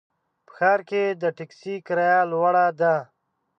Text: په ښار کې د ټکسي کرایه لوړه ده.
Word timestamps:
په 0.45 0.51
ښار 0.57 0.79
کې 0.89 1.03
د 1.21 1.23
ټکسي 1.37 1.75
کرایه 1.87 2.21
لوړه 2.31 2.65
ده. 2.79 2.95